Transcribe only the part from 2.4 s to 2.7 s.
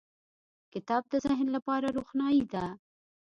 ده.